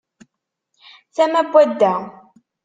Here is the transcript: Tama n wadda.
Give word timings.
Tama 1.15 1.41
n 1.45 1.47
wadda. 1.51 1.93